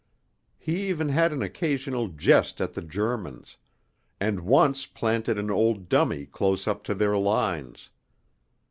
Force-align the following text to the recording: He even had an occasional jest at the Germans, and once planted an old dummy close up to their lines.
He 0.57 0.89
even 0.89 1.09
had 1.09 1.31
an 1.31 1.43
occasional 1.43 2.07
jest 2.07 2.59
at 2.59 2.73
the 2.73 2.81
Germans, 2.81 3.57
and 4.19 4.39
once 4.39 4.87
planted 4.87 5.37
an 5.37 5.51
old 5.51 5.89
dummy 5.89 6.25
close 6.25 6.67
up 6.67 6.83
to 6.85 6.95
their 6.95 7.19
lines. 7.19 7.91